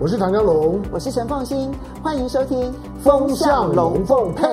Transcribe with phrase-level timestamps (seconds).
[0.00, 1.72] 我是唐江龙，我是陈凤馨，
[2.04, 4.46] 欢迎收听《风向龙凤配》。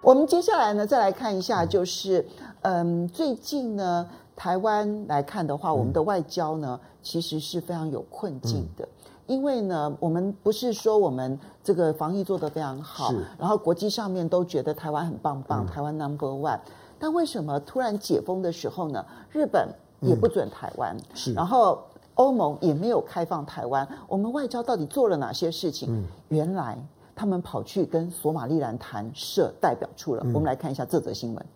[0.00, 2.24] 我们接下来呢，再来看一下，就是
[2.62, 8.84] 嗯，最近呢，台湾来看的话，我们的外交呢，其实是非常有困境的。
[8.84, 9.10] 嗯。
[9.26, 16.60] 因为呢，我们不是说我们这个防疫做得非常好，然后国际上面都觉得台湾很棒棒，嗯、台湾 number one。
[17.00, 19.68] 但为什么突然解封的时候呢，日本
[19.98, 21.82] 也不准台湾，嗯、是，然后
[22.14, 25.88] 欧盟也没有开放台湾，我们外交到底做了哪些事情？
[25.90, 26.78] 嗯、原来
[27.14, 30.22] 他们跑去跟索马利兰谈设代表处了。
[30.24, 31.46] 嗯、我们来看一下这则新闻。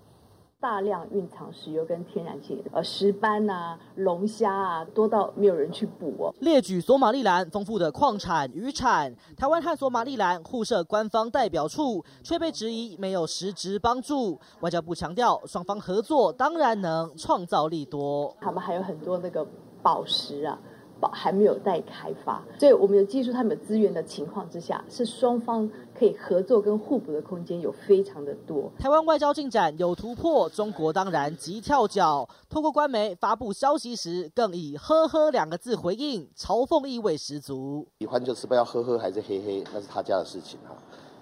[0.60, 6.34] 大量蕴藏石油跟天然气，呃，石斑啊、龙虾啊，多到没有人去捕哦。
[6.40, 14.40] 列举索马利兰丰富的矿产、渔产，台湾和索马利兰互设官方代表处，却被质疑没有实质帮助。
[14.60, 18.34] 外交部强调，双方合作当然能创造力多。
[18.40, 19.46] 他们还有很多那个
[19.84, 20.58] 宝石啊。
[21.00, 28.70] 宝还没有待开发，所以我们有技术，他们有资源的情况之下，是双方可以合作跟互补的空间有非常的多。
[28.78, 37.86] 台湾外交进展有突破，中国当然急跳脚，透过官媒发布消息时，更以“呵呵”两个字回应，嘲讽意味十足。
[37.98, 40.76] 喜欢就吃，不要呵呵还是嘿嘿，那是他家的事情哈。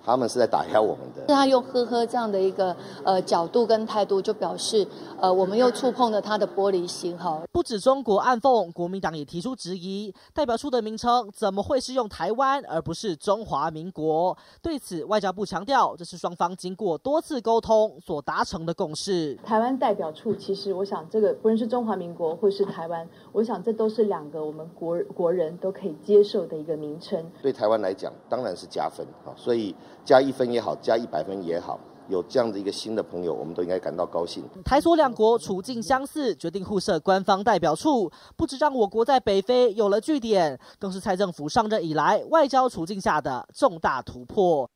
[0.05, 1.33] 他们是在打压我们的。
[1.33, 4.87] 他用呵呵这样的一个呃角度跟态度，就表示
[5.21, 7.41] 呃我们又触碰了他的玻璃心哈。
[7.53, 14.37] 不止中国暗讽，国民党也提出质疑，代表处的名称怎么会是用台湾而不是中华民国？
[14.61, 19.35] 对此，外交部强调，这是双方经过多次沟通所达成的共识。
[19.45, 27.25] 台湾代表处其实，我想这个不论是中华民国或是台湾，我想这都是两个我们国国人都可以接受的一个名称。
[27.41, 29.75] 对台湾来讲，当然是加分啊，所以。
[30.05, 34.43] 加一分也好，加一百分也好，有这样的一个新的朋友，我们都应该感到高兴。
[34.65, 44.69] 台索两国处境相似，决定互设官方代表处，不止让我国在北非有了据点，更是蔡政府上任以来外交处境下的重大突破。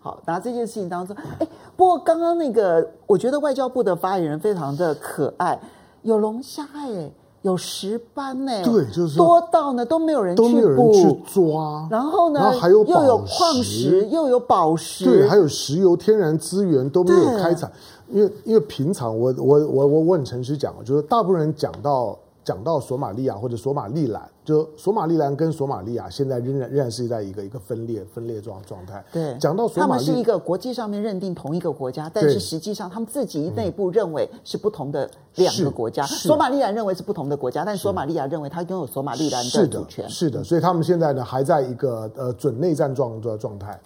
[0.00, 5.58] 好，那这件事情当中，哎，不过刚刚那个，我觉得外交部的发言人非常的可爱，
[6.02, 7.10] 有龙虾哎。
[7.42, 11.88] 有石斑呢，对，就是多到呢都没有人去捕，都没有人去抓。
[11.90, 17.70] 然后呢，然后还有又有矿石，又有宝石，对，还有石油、天然资源都没有开采。
[18.08, 22.18] 因为因为平常我我我我我很诚实讲，就是大部分人讲到。
[22.42, 29.04] 讲到索马利亚或者索马利兰，就索马利兰跟索马利亚现在仍然仍然是在一个一个分裂分裂状状态。
[29.12, 36.04] 对，讲到索马利，他们是一个国际上面认定同一个国家，但是实际上他们自己内部认为是不同的两个国家。
[36.06, 40.08] 索马利兰认为是不同的国家，但索马利亚认为他拥有索马利兰的主权。
[40.08, 43.78] 是的，是的，所以他们现在呢还在一个呃准内战状的状态。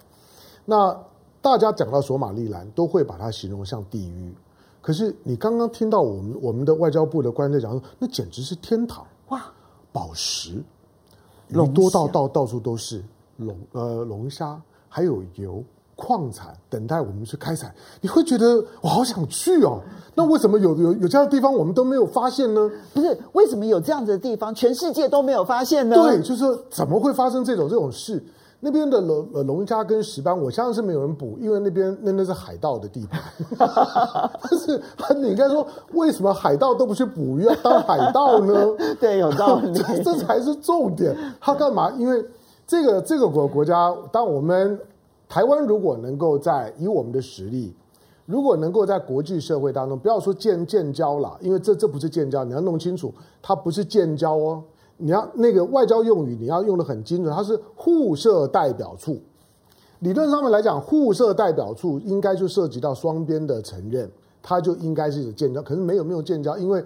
[0.63, 0.97] 那
[1.41, 4.33] 大家讲到索马利兰，都会把它形容像地狱。
[4.85, 9.41] 可是你刚刚听到我们我们的外交部的官员讲说，那简直是天堂哇！
[9.91, 10.63] 宝石，
[11.47, 13.03] 龙多到到到处都是
[13.37, 15.63] 龙呃龙虾，还有油
[15.95, 17.73] 矿产等待我们去开采。
[17.99, 19.81] 你会觉得我好想去哦。
[20.13, 22.69] 那为什么有有有这样的地方我们都没有发现呢？
[22.93, 25.95] 不是，为什么有这样子的地方全世界都没有发现呢？
[25.95, 28.23] 对，就是说怎么会发生这种这种事？
[28.59, 33.21] 那边的龙呃龙虾跟石斑，我相信是没有人捕，因为那边那那是海盗的地盘。
[33.59, 34.81] 但是
[35.19, 38.55] 你应该说，为什么海盗都不去捕鱼，要当海盗呢？
[38.99, 41.15] 对，有道理，这这才是重点。
[41.39, 41.91] 他干嘛？
[41.91, 42.25] 因为
[42.65, 44.79] 这个这个国国家，当我们
[45.29, 47.75] 台湾如果能够在以我们的实力，
[48.25, 54.63] 如果能够在国际社会当中，不要说建建交了，因为这这不是建交，你要弄清楚，它不是建交哦。
[54.97, 57.33] 你要那个外交用语，你要用的很精准。
[57.35, 59.19] 它是互设代表处，
[59.99, 64.09] 理论上面来讲，互设代表处应该就涉及到双边的承认，
[64.41, 65.61] 它就应该是有建交。
[65.61, 66.83] 可是没有没有建交，因为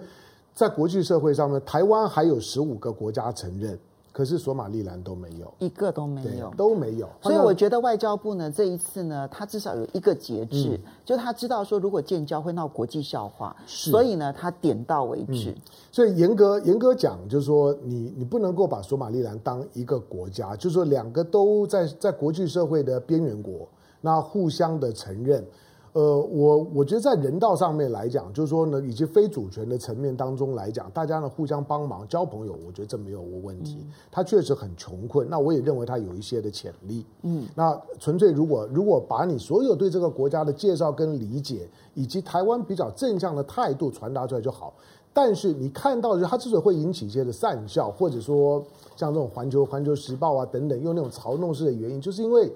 [0.54, 3.78] 在国际社会上面，台湾还有十五个国家承认。
[4.20, 7.08] 可是索马利兰都没有，一个都没有，都没有。
[7.22, 15.52] 所以我觉得外交部呢，这一次呢，他至少有一个节制，嗯、就他知道说，如果建交会闹国际笑话，所以呢，他点到为止。
[15.52, 15.56] 嗯、
[15.90, 23.66] 所以严格严格讲，就是说你你不能够把索马利兰当一个国家，就是说两个都在在国际社会的边缘国，
[24.02, 25.42] 那互相的承认。
[25.92, 33.84] 呃，我我觉得在人道上面来讲，就是说呢，以及非主权的层面当中来讲，大家呢互相帮忙交朋友，我觉得这没有问题。
[34.08, 37.04] 他确实很穷困，那我也认为他有一些的潜力。
[37.22, 44.72] 嗯，那纯粹如果如果把你所有对这个国家的介绍跟理解，以及台湾比较正向的态度传达出来就好。
[45.12, 48.64] 但是你看到就，他之所以会引起一些的善笑，或者说
[48.94, 52.48] 像这种环球环球时报啊等等用那种嘲弄式的原因，就是因为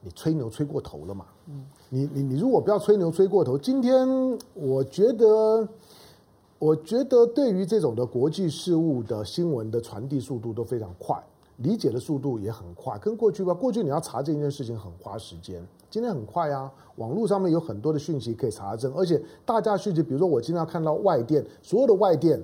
[0.00, 1.26] 你吹牛吹过头了嘛。
[1.88, 4.06] 你你你如果不要吹牛吹过头，今天
[4.54, 5.66] 我觉得，
[6.58, 11.16] 我觉得对于这种的国际事务的新闻的传递速度都非常快。
[11.56, 15.60] 理解的速度也很快，跟过去吧，过去你要查这件事情很花时间，
[15.90, 22.40] 今天很快啊，网络上面有很多的讯息可以查证，而且大家讯息，比如说我经常看到外电，所有的外电。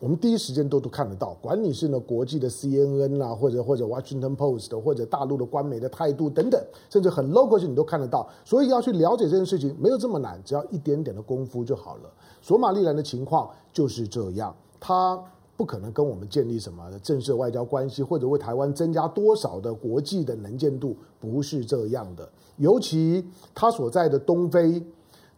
[0.00, 8.28] 我们第一时间都都看得到，管你是呢国际的 CNN 啊，或者或者 Washington Post 或者大陆的官媒的态度等等，甚至很 local 性你都看得到。
[8.44, 12.02] 所以要去了解这件事情没有这么难，只要一点点的功夫就好了。
[12.40, 15.20] 索马利兰的情况就是这样，他
[15.56, 22.28] 不可能跟我们建立什么的正式外交关系，或者为台湾增加多少的国际的能见度，不是这样的。
[22.58, 24.80] 尤其他所在的东非，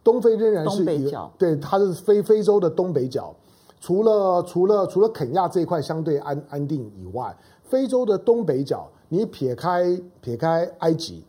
[0.03, 3.35] 东非仍然是一个对，它是非非洲的东北角。
[3.81, 11.25] 除了除了除了肯亚这一块相对安安定以外，非洲的东北角，你撇开撇开埃及，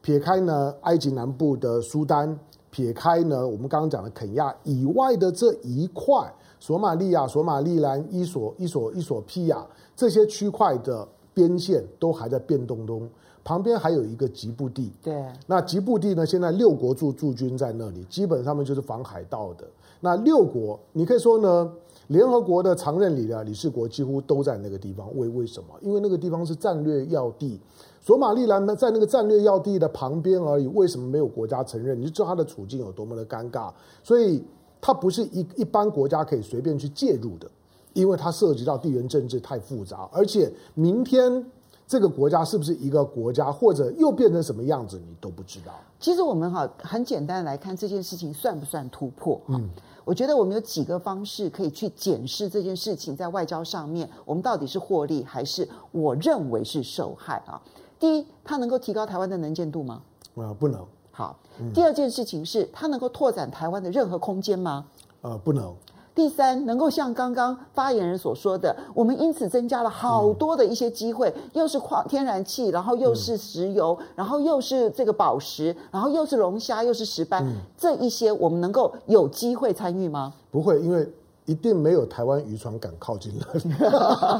[0.00, 2.38] 撇开呢埃及南部的苏丹，
[2.70, 9.62] 撇开呢我们刚刚讲的肯亚以外的这一块，索马利亚、索马利兰、伊索伊索伊索比亚
[9.94, 13.06] 这些区块的边线都还在变动中，
[13.44, 14.90] 旁边还有一个吉布地。
[15.02, 19.68] 对，那吉布地呢，现在六国驻驻军在那里，基本上面就是防海盗的。
[20.02, 21.70] 那六国，你可以说呢？
[22.10, 25.68] 联合国的常任理的理事国几乎都在那个地方，为为什么？
[25.80, 27.60] 因为那个地方是战略要地。
[28.00, 30.66] 索马利兰呢，在那个战略要地的旁边而已。
[30.66, 31.96] 为什么没有国家承认？
[31.96, 33.72] 你就知道他的处境有多么的尴尬。
[34.02, 34.42] 所以，
[34.80, 37.48] 它不是一一般国家可以随便去介入的，
[37.92, 40.08] 因为它涉及到地缘政治太复杂。
[40.10, 41.46] 而且，明天
[41.86, 45.72] 这个国家是不是一个国家，或者又变成什么样子，你都不知道。
[46.00, 49.40] 其实我们哈很简单来看这件事情算不算突破？
[49.46, 49.70] 嗯。
[50.04, 57.60] 我觉得我们有几个方式可以去检视这件事情在外交上面，我们到底是获利还是我认为是受害啊？
[57.98, 60.02] 第一，它能够提高台湾的能见度吗？
[60.34, 60.84] 呃，不能。
[61.10, 61.38] 好，
[61.74, 64.86] 第二件事情是它能够拓展台湾的任何空间吗？
[65.20, 65.74] 呃，不能。
[66.14, 80.34] 第三，能够像刚刚发言人所说的，我们因此增加了好多的一些机会，嗯、又是矿天然气，然后又是石油，嗯、然后又是这个宝石，然后又是龙虾，又是石斑，嗯、这一些我们能够有机会参与吗？
[80.50, 81.08] 不会，因为。
[81.50, 83.74] 一定没有台湾渔船敢靠近那里。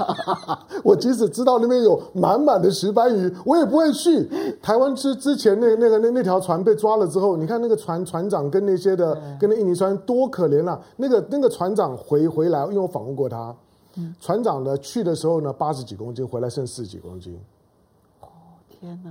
[0.85, 4.31] 我即使知道那边有满满的石斑鱼，我也不会去。
[4.62, 10.81] 台湾之之前那那个那那条船被抓了之后，你看那个船船长跟那些的跟那印尼船多可怜啊！
[10.97, 13.53] 那个那个船长回回来，因为我访问过他，
[14.21, 17.37] 船长呢去的时候呢八十几公斤，回来剩四十几公斤。
[18.21, 18.29] 哦
[18.69, 19.11] 天哪！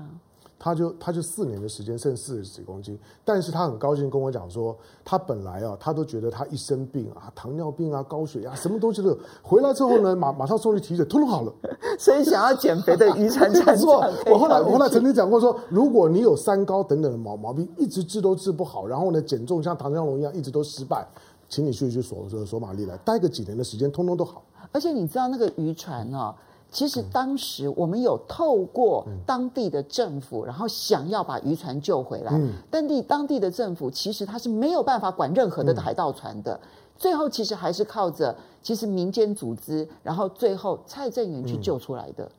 [0.59, 9.17] 他就他就四年的时间剩四十几公斤，但是他很高兴跟我讲说，他本来啊，他都觉得他一生病啊，糖尿病啊，高血压，什么东西都有。
[9.41, 11.53] 回来之后呢，马马上送去体检，通通好了。
[11.97, 14.05] 所以想要减肥的遗传产 错。
[14.25, 21.07] 我后来 我后来曾经讲过说，如果你有三高等等的毛毛病，一直治都治不好，然后呢减重像唐江龙一样一直都失败，
[21.47, 24.43] 请你去去索索索马利来待个几年的时间，通通都好。
[24.73, 26.35] 而且你知道那个渔船啊。
[26.71, 32.39] 其实当时我们有透过当地的政府，然后想要把渔船救回来。
[32.69, 36.59] 当地当地的政府其实他是没有办法管任何的海盗船的。
[36.95, 42.29] 最后其实还是靠着其实民间组织，然后最后蔡正元去救出来的。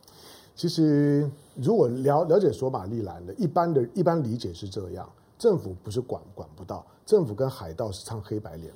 [0.55, 8.73] 其实如果了了解索马利兰的一般的一般理解是这样：政府不是管管不到，政府跟海盗是唱黑白脸。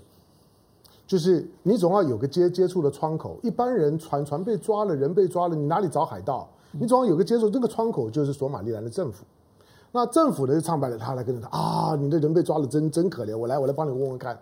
[1.06, 6.48] 就是你总要有个接接触的窗口，一般人船船被抓了，人被抓了，你哪里找海盗？
[6.72, 9.24] 你总要有个接触，这个窗口就是索马利兰的政府。
[9.92, 14.38] 那政府呢就唱白了，他来跟着他啊，你的人被抓了，真真可怜，我来我来帮你问问看。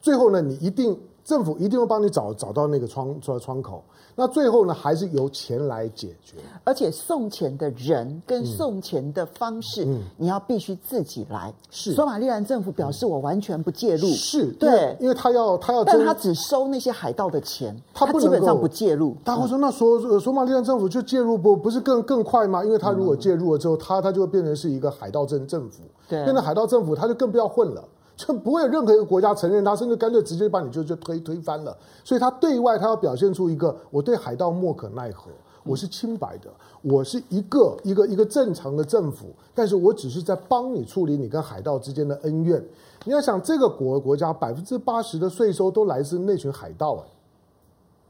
[0.00, 0.98] 最后呢，你一定。
[1.26, 3.82] 政府一定会帮你找找到那个窗窗窗口，
[4.14, 6.36] 那最后呢，还是由钱来解决。
[6.62, 11.52] 而且送钱的人跟送钱的方式，嗯，你要必须自己来。
[11.68, 14.06] 是，索马利兰政府表示我完全不介入。
[14.10, 19.16] 是，对，因为他要他要，但他只收那些海盗的钱，他基本上不介入。
[19.24, 22.64] 他会说：“那索索马利兰政府就介入不不是更更快吗？
[22.64, 27.82] 因为他如果介入了之后，他他就会变成是一个海盗政政府，对，变成海盗政府，他就更不要混了。”
[28.16, 31.76] 就不会有任何一个国家承认他，甚至干脆直接把你就就推推翻了。
[32.02, 35.30] 所以他对外他要表现出一个我对海盗莫可奈何，
[35.62, 42.64] 我是清白的，我是一个一个一个正常的政府，但是我只是在帮你处理你跟海盗之间的恩怨。
[43.04, 47.04] 你要想这个国国家百分之八十的税收都来自那群海盗啊。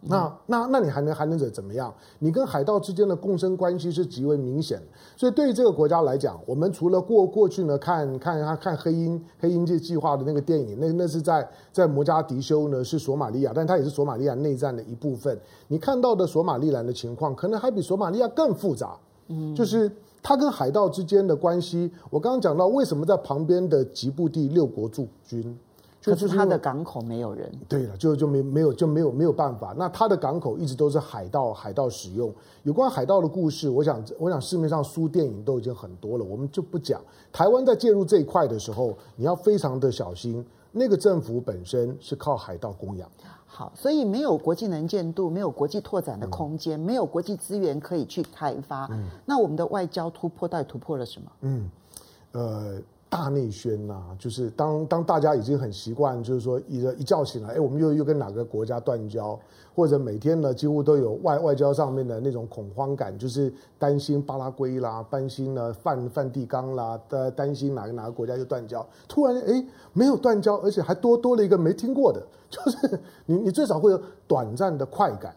[0.09, 1.93] 那那那你还能还能怎怎么样？
[2.21, 4.87] 你跟海盗之间的共生关系是极为明显的，
[5.17, 15.39] 所以对于这个国家来讲，我们除了过过去呢看看他看黑鹰黑鹰计计划的那个电影，那那是在在摩加迪修呢是索马利亚，但它也是索马利亚内战的一部分。
[15.69, 18.97] 你看到的索马利兰的情况，可能还比索马利亚更复杂。
[19.29, 19.91] 嗯，就是
[20.23, 21.91] 他跟海盗之间的关系。
[22.11, 25.59] 我刚刚讲到为什么在旁边的吉布地六国驻军。
[26.07, 27.53] 就可是他的港口没有人。
[27.69, 29.75] 对了，就就没没有就没有没有办法。
[29.77, 32.33] 那他的港口一直都是海盗海盗使用。
[32.63, 37.01] 有关海盗的故事，我想我想市面上书电影都已经很多了，我们就不讲。
[37.33, 40.45] 台湾在介入这一块的时候，你要非常的小心。
[40.73, 43.11] 那个政府本身是靠海盗供养。
[43.47, 48.87] 好，所以没有国际能见度，没有国际拓展的空间，嗯、没有国际资源可以去开发。
[48.93, 51.31] 嗯、那我们的外交突破到底突破了什么？
[51.41, 51.71] 嗯，
[52.33, 52.81] 呃。
[53.09, 59.39] 大内宣呐、就是当当大家已经很习惯，就是说一一觉醒来，哎，我们又又跟哪个国家断交，
[59.75, 72.21] 或者每天呢几乎都有外外交上面的那种恐慌感，就是担心巴拉圭啦，担心呢梵梵蒂冈啦，的担心哪个哪个国家就断交，突然哎没有断交，而且还多多了一个没听过的，
[72.51, 75.35] 就是你你最少会有短暂的快感。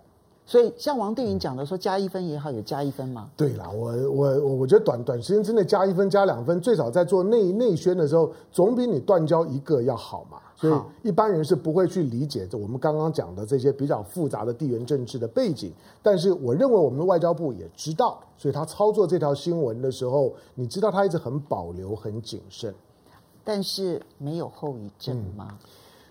[0.50, 3.30] 所以，像王定宇讲的说，加一分也好，有加一分吗？
[3.38, 10.40] 对啦，我我我我觉得短短时间之内加一分、加两分，最少在做内内宣的时候，总比你断交一个要好嘛。
[10.56, 15.72] 所以一般人是不会去理解我们刚刚讲的这些比较复杂的地缘政治的背景。
[16.02, 22.74] 但是，我认为我们的外交部也知道，所以他操作这条新闻的时候，你知道他一直很保留、很谨慎。
[23.44, 25.48] 但是没有后遗症吗？
[25.52, 25.58] 嗯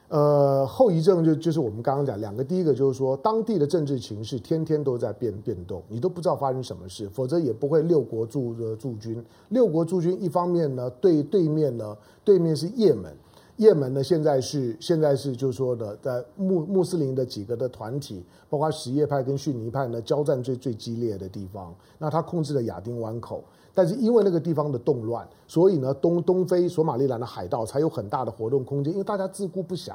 [0.09, 9.23] 呃，后遗症就就是我们刚刚讲两个，第一个就是说当地的政治情势天天都在变变动，你都不知道发生什么事，否则也不会六国驻驻军。
[9.51, 13.15] 六国驻军一方面呢，对对面呢，对面是也门，
[13.59, 23.45] 也门呢现在是现在是就是说的在穆穆斯林的几个的团体，包括什叶派跟逊尼派呢交战最最激烈的地方，那他控制了亚丁湾口。
[23.75, 29.93] 但是因为那个地方的动乱，所以呢，东东非索马利兰的海盗才有很大的活动空间，因为大家自顾不暇。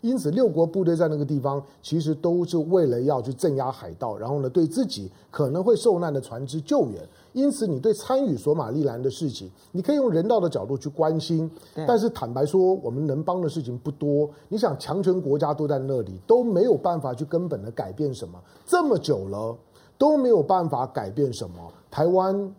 [0.00, 7.02] 因此，六国部队在那个地方其实都是为了要去镇压海盗，然后呢，对自己可能会受难的船只救援。
[7.34, 11.50] 因此，你对参与索马利兰的事情，你可以用人道的角度去关心。
[11.86, 14.30] 但是，坦白说，我们能帮的事情不多。
[14.48, 18.40] 你想，强权国家都在那里，都没有办法去根本的改变什么。
[18.64, 19.54] 这么久了，
[19.98, 21.56] 都没有办法改变什么。
[21.90, 22.50] 台湾。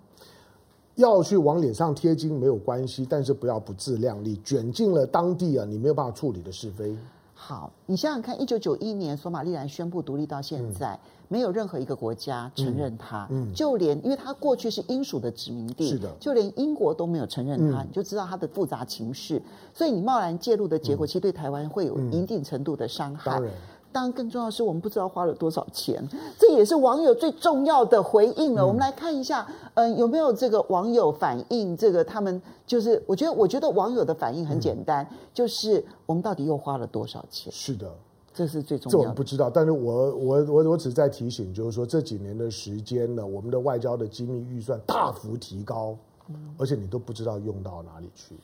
[0.95, 6.95] 要去往脸上贴金没有关系，但是不要不自量力，卷进了当地啊，你没有办法处理的是非。
[7.37, 19.43] 好，你想想看，一九九一年索马利兰宣布独立到现在，嗯、没有任何一个国家承认它，嗯，就连因为它过去是英属的殖民地，是的，就连英国都没有承认它，嗯、你就知道它的复杂情绪。
[19.73, 23.39] 所以你贸然介入的结果，其实对台湾会有一定程度的伤害。
[23.95, 24.15] 当然。
[24.15, 26.01] 更重要的是，我们不知道花了多少钱，
[26.39, 28.61] 这也是网友最重要的回应了。
[28.61, 31.75] 嗯、我们来看一下，嗯、呃，有没有这个网友反映？
[31.75, 37.51] 这个他们就是，我觉得，我觉得网友的反应很简单，嗯、就是我们到底又花了多少钱？
[37.51, 37.91] 是的，
[38.33, 38.91] 这是最重要的。
[38.91, 45.97] 这我们不知道，但是我我我我只是在提醒，就是说这几年的时间呢，我们的外交的机密预算大幅提高，
[46.29, 48.35] 嗯、而且你都不知道用到哪里去。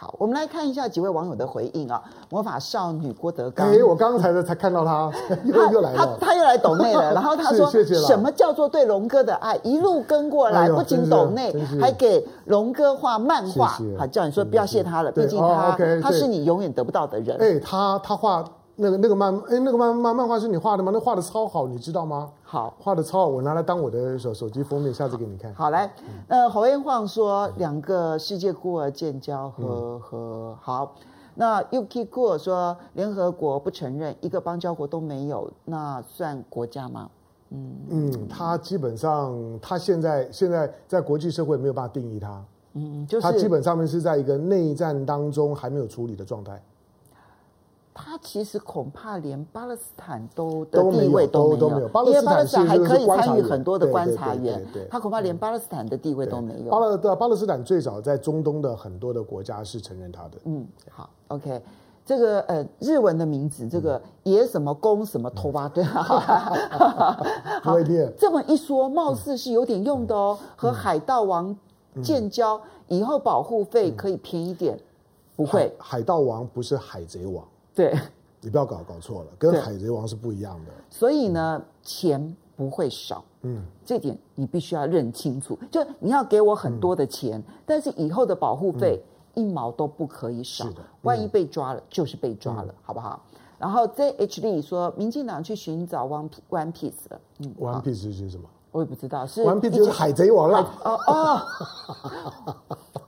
[0.00, 2.02] 好，我们来看一下几位网友的回应啊！
[2.30, 5.12] 魔法少女郭德纲，哎，我刚刚才才看到他，
[5.44, 7.12] 又又来了，他他又来抖内了。
[7.12, 7.70] 然后他说
[8.08, 9.60] ：“什么叫做对龙哥的爱？
[9.62, 13.78] 一路跟过来，不仅抖内，还给龙哥画漫画。
[13.98, 17.36] 好，叫你说不要谢他了，毕竟他他是你永远得不到的人。
[17.38, 18.42] 哎，他他画。”
[18.80, 20.90] 那个那个漫哎，那个漫漫漫画是你画的吗？
[20.90, 22.30] 那画的超好，你知道吗？
[22.42, 25.54] 好，画的超好，我拿来当我的手手机封面，下次给你看。
[25.54, 25.92] 好，来，
[26.28, 30.94] 呃，侯彦晃说两个世界孤儿建交和和好，
[31.34, 37.10] 那 Yuki Cool 说联合国不承认一个邦交国都没有，那算国家吗？
[37.50, 46.62] 嗯嗯，他基本上他现在现在在国际社会没有办法定义他，嗯，就是他基本上面是在一个内战当中还没有处理的状态。
[47.92, 54.64] 他其实恐怕连巴勒斯坦都的地位都没有，因为巴勒斯坦还可以参与很多的观察员。
[54.88, 56.70] 他恐怕连巴勒斯坦的地位都没有。
[56.70, 60.38] 巴勒对巴勒斯坦最早在中东的很多的国家是承认他的。
[60.44, 61.60] 嗯，好，OK，
[62.06, 67.20] 这个呃日文的名字，这个野什么公什么托巴，对吧？
[67.62, 68.10] 不会念。
[68.16, 70.38] 这么一说，貌似是有点用的哦。
[70.56, 71.54] 和海盗王
[72.02, 74.78] 建交以后，保护费可以便宜点，
[75.36, 75.74] 不会。
[75.76, 77.44] 海盗王不是海贼王。
[77.80, 77.98] 对，
[78.42, 80.72] 你不要搞搞错了，跟海贼王是不一样的。
[80.90, 85.58] 所以呢，钱不会少，嗯，这点你必须要认清楚。
[85.70, 90.66] 就你要给我很多的钱，但是以后的保护费一毛都不可以少。
[90.66, 93.22] 是的，万一被抓了，就是被抓了，好不好？
[93.56, 97.20] 然后 ZHD 说，民进党去寻找 One One Piece 了。
[97.38, 98.46] 嗯，One Piece 是什么？
[98.72, 100.58] 我也不知道，是 One Piece 就是海贼王了。
[100.84, 101.40] 哦哦。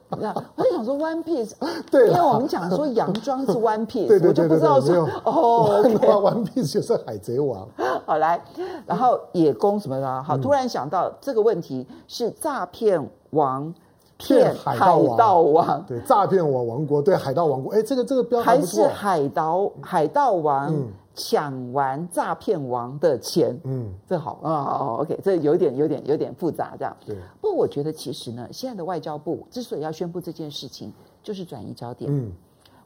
[0.56, 1.52] 我就想说 One Piece，
[1.90, 7.66] 对，因为我们讲说洋装是 One Piece，我就不知道说哦，One Piece 就是海贼王。
[8.04, 8.40] 好来，
[8.86, 13.72] 然后野公什么的，好，突然想到这个问题是诈骗王
[14.18, 20.74] 骗海盗王，对，诈骗我王国，对，海盗王国，哎，这个这个标还是海盗海盗王
[21.14, 26.96] 抢完诈骗王的钱，嗯，这好啊，哦，OK，这有点有点有点复杂，这样。
[27.04, 27.16] 对。
[27.40, 30.92] 不过我觉得其实呢，现在的外交部之所以要宣布这件事情，
[31.22, 32.10] 就是转移焦点。
[32.12, 32.32] 嗯。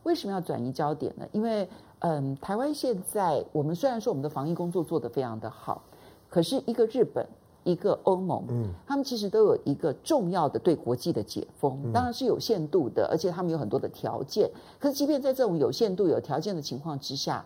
[0.03, 1.27] 为什么要转移焦点呢？
[1.33, 1.69] 因为
[2.01, 5.83] 嗯，台湾现在我们虽然说我们的防疫工作做得非常的好，
[6.29, 7.27] 可是一个日本。
[7.67, 14.49] 一个欧盟，嗯，他们其实都有一个重要的对国际的解封，当然是有限度的，而且他们有很多的条件。
[14.79, 17.45] 可是，即便在这种有限度、有条件的情况之下，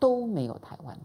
[0.00, 0.98] 都没有台湾，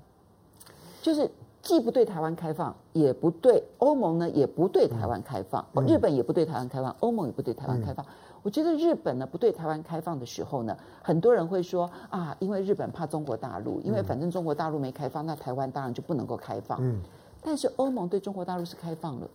[1.04, 1.30] 就是
[1.62, 5.64] 既不对台湾开放，也不对欧盟呢，也不对台湾开放。
[5.86, 8.04] 日本也不对台湾开放，欧盟也不对台湾开放。
[8.42, 16.78] 我觉得日本呢不对台湾开放的时候呢，很多人会说啊，因为日本怕中国大陆，因为反正中国大陆没开放，那台湾当然就不能够开放。
[16.82, 17.02] 嗯。
[17.42, 19.30] 但是欧盟对中国大陆是开放了，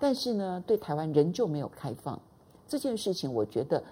[0.00, 2.18] 但是呢，对台湾仍旧没有开放。
[2.68, 3.82] 这件事情，我觉得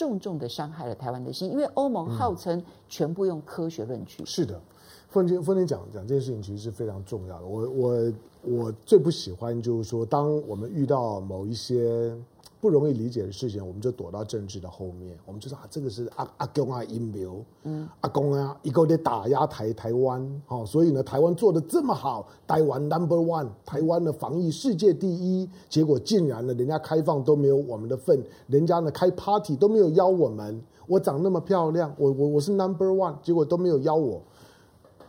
[0.00, 4.22] 重重的伤害了台湾的心，因为欧盟号称全部用科学论据。
[4.22, 4.58] 嗯、是的，
[5.10, 7.46] 凤姐，凤姐讲讲这件事情其实是非常重要的。
[7.46, 12.16] 我我我最不喜欢就是说，当我们遇到某一些。
[12.60, 15.16] 不容易理解的事情，我们就躲到政治的后面。
[15.24, 34.20] 我们就说啊，这个是阿阿公啊阴谋，嗯，阿公啊一个在打压台台湾，哦，所以呢，台湾做的这么好，台湾 number one，台湾的防疫世界第一，结果竟然呢，人家开放都没有我们的份，人家呢开 party 都没有邀我们，我长那么漂亮，我我我是 number one，结果都没有邀我，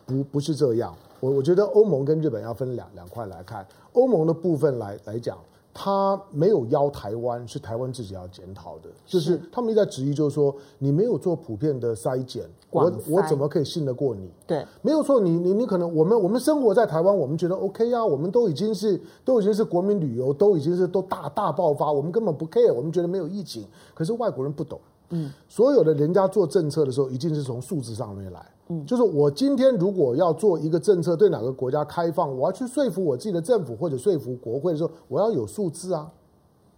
[0.06, 0.96] 不不是这样。
[1.20, 5.38] 我我觉得欧盟跟日本要分两两块来看，欧盟的部分来来讲。
[5.74, 8.90] 他没有邀台湾，是台湾自己要检讨的。
[9.06, 14.30] 就是他们一直在质疑，就是说你没有做普遍的筛检，我我怎么可以信得过你？
[14.46, 23.66] 对，没有错，你你你可能我们我们生活在台湾，我们觉得 OK 啊，我们都已经是都已经是国民旅游，都已经是都大大爆发，我们根本不 care，我们觉得没有疫情。
[23.94, 24.80] 可是外国人不懂，
[25.12, 28.46] 嗯，所有的人家做政策的时候，一定是从数字上面来。
[28.70, 36.12] 嗯就是我今天如果要做一个政策，对哪个国家开放，我要去说服我自己的政府或者说服国会的时候，我要有数字啊。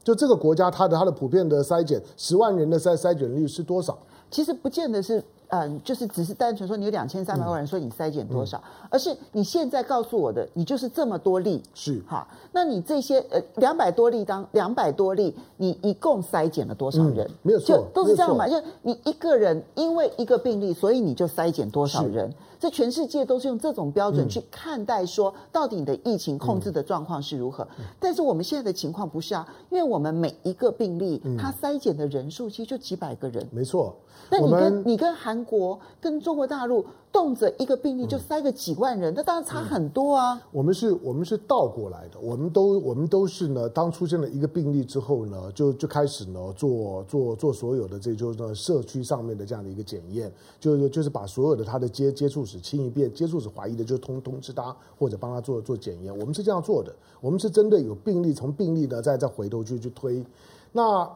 [0.03, 3.97] 就这个国家它的它的普遍的筛检，十万人的筛筛检率是多少？
[4.29, 5.23] 其实不见得是。
[5.53, 17.27] 嗯，就是只是单纯说你有两千三百万人，说你筛减多少，而是你现在告诉我的，你就是这么多例，是好，那你这些呃两百多例当两百多例，你一共筛减了多少人？
[17.27, 22.33] 嗯、没有错，就都是这样嘛，就你一个人因为一个病例，所以你就筛减多少人？
[22.63, 27.61] 这全世界都是用这种标准去看待，说到底你的疫情控制的状况是如何？
[27.77, 33.93] 嗯、但是我们现在的情况不是啊，因为我们每一个病例，它筛检的人数其实就几百个人，没错。
[34.29, 40.41] 那你跟你跟韩国跟中国大陆动辄一个病例就筛个几万人，那当然差很多啊。
[40.49, 56.17] 我们是，我们是倒过来的，我们都我们都是呢，当出现了一个病例之后呢，就就开始呢做做做所有的这就是呢社区上面的这样的一个检验，就就是把所有的他的接接触史清一遍，接触史怀疑的就通通知他或者帮他做做检验。
[56.19, 60.23] 我们是这样做的，我们是针对有病例，从病例呢再再回头去去推，
[60.71, 61.09] 那。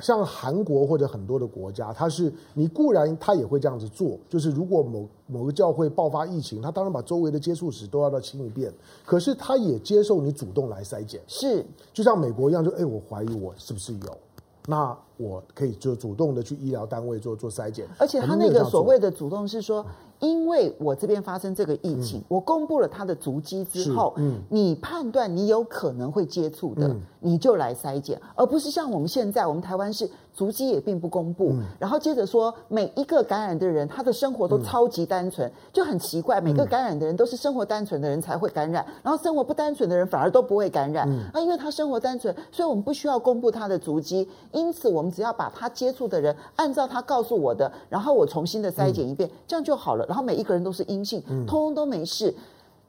[0.00, 8.72] 像韩国或者很多的国家，他是你固然他也会这样子做，就是如果某某个教会爆发疫情，他当然把周围的接触史都要到清一遍，
[9.04, 11.62] 可是他也接受你主动来筛检，是
[11.92, 14.18] 就像美国一样，就哎，我怀疑我是不是有，
[14.66, 19.84] 那我可以就主动的去医疗单位做做筛检，而且他那个所谓的主动是说。
[20.22, 50.06] 因为我这边发生这个疫情，嗯、我公布了他的足迹之后，嗯、你判断你有可能会接触的，嗯、你就来筛检，而不是像我们现在，我们台湾是足迹也并不公布，嗯、然后接着说每一个感染的人，他的生活都超级单纯，嗯、就很奇怪，每个感染的人都是生活单纯的人才会感染，嗯、然后生活不单纯的人反而都不会感染，嗯、啊，因为他生活单纯，所以我们不需要公布他的足迹，因此我们只要把他接触的人按照他告诉我的，然后我重新的筛检一遍，嗯、这样就好了。
[50.06, 52.34] 然后每一个人都是阴性，通通都没事。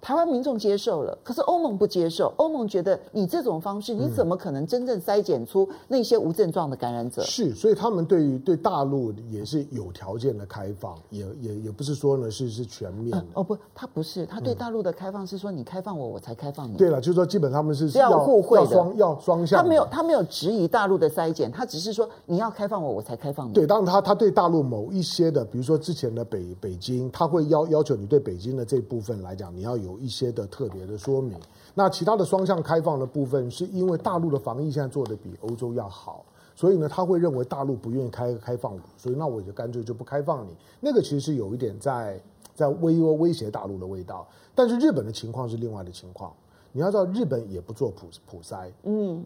[0.04, 2.34] 台湾民众接受了，可是欧盟不接受。
[2.36, 7.22] 欧盟觉得你这种方式，你怎么可能真正筛检出那些无症状的感染者？
[7.22, 13.18] 是，所以他们对于对大陆也是有条件的开放，也也也不是说呢是是全面的。
[13.18, 16.76] 嗯、哦不，他不是，他对大陆的开放是说你开放我，我才开放你。
[16.76, 19.64] 对了，就是说基本上他们是要互惠的，双要双向。
[19.64, 23.54] 他没有他没有质疑大陆的筛检，他只是说你要开放我，我才开放你。
[23.54, 30.68] 对，当然他他对大陆某一些的，比如说之前的北北京，他会要要求你对北京的这部分来讲，你要有一些的特。
[30.74, 31.38] 别的说明，
[31.76, 36.26] 那其他的双向开放的部分，是因为大陆的防疫现在做的比欧洲要好，
[36.56, 40.56] 所以呢，他会认为大陆不愿意开开放我，所以那我就干脆就不开放你。
[40.80, 42.20] 那个其实是有一点在
[42.56, 44.28] 在威威胁大陆的味道。
[44.56, 46.34] 但是日本的情况是另外的情况，
[46.72, 49.24] 你要知道日本也不做普普筛，嗯，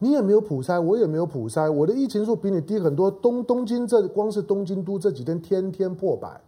[0.00, 3.08] 你也没有普筛，我也没有普筛，我的疫情数比你低很多。
[3.08, 6.40] 东东京这光是东京都这几天天天破百，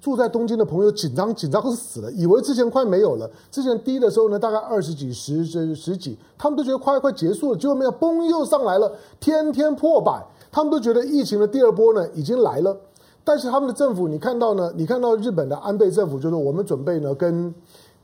[0.00, 3.30] 住在东京的朋友紧张紧张死了，以为之前快没有了。
[3.50, 12.76] 之前低的时候呢，大概二十几、十十十几，他们都觉得快快结束了，结果没有，嘣又上来了，天天破百，他们都觉得疫情的第二波呢已经来了。
[13.24, 14.72] 但是他们的政府，你看到呢？
[14.76, 17.54] 你看到日本的安倍政府，就是我们准备呢跟。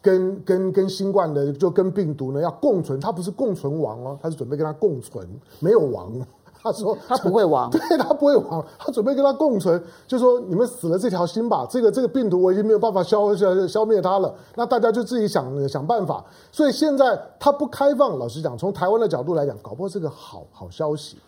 [0.02, 5.26] 跟跟跟新冠的就跟病毒呢要共存，他不是共存亡哦，他是准备跟他共存，
[5.58, 6.12] 没有亡。
[6.62, 16.24] 他说 他不会亡， 对，他不会亡，他准备跟他共存，就说你们死了这条心吧，这个这个病毒我已经没有办法消消消灭它了，那大家就自己想想办法。
[16.50, 21.18] 所以现在他不开放，老实讲，从台湾的角度来讲，搞不好是个好好消息。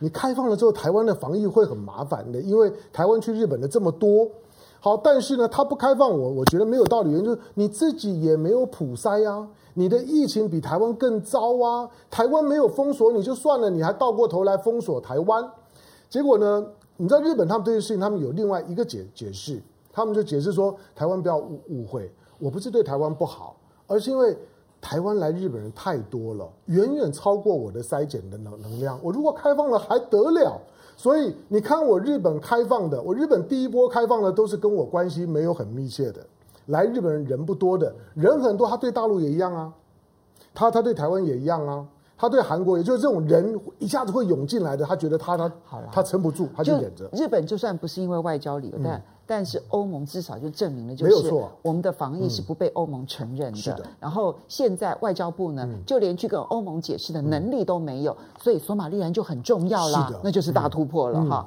[0.00, 4.28] 你开放了之后，台湾的防疫会很麻烦的，因为台湾去日本的这么多。
[4.80, 7.10] 好，但是呢，他不开放我，我觉得没有道理。
[7.10, 9.44] 原因就是你自己也没有普筛啊，
[9.78, 11.88] 你的疫情比台湾更糟啊。
[12.10, 15.48] 台湾没有封锁你就算了，你还倒过头来封锁台湾。
[16.10, 19.62] 结果呢，你知道日本他们这件事情，他们有另外一个解解释，
[19.92, 23.54] 他们就解释说，台湾不要误误会，我不是对台湾不好，
[23.86, 24.36] 而是因为
[24.80, 28.98] 台湾来日本人太多了，远远超过我的筛检的能能量。
[29.00, 30.60] 我如果开放了还得了？
[30.96, 36.26] 所以你看，我日本开放的，我日本第一波开放的都是跟我关系没有很密切的，
[36.68, 39.72] 来日本人人不多的，人很多，他对大陆也一样啊，
[40.54, 45.52] 他他对台湾也一样啊，他对韩国，也就是这种人一下子会涌进来的，他觉得他他
[45.92, 47.08] 他撑不住，他就忍着。
[47.12, 49.02] 日本就算不是因为外交理由，但、嗯。
[49.30, 53.84] 但是欧盟至少就证明了，就是我们的防疫是不被欧盟承认的。
[54.00, 61.46] 然后现在外交部呢，就连去跟欧盟解释的能力都没有，所以索马利兰就很重要了，那就是大突破了哈。